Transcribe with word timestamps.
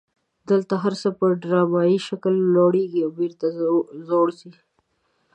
دلته 0.49 0.73
هر 0.83 0.93
څه 1.01 1.09
په 1.17 1.25
ډرامایي 1.43 1.97
شکل 2.07 2.33
لوړیږي 2.55 2.99
او 3.05 3.11
بیرته 3.19 3.45
ځوړ 4.07 4.27
خي. 4.39 4.51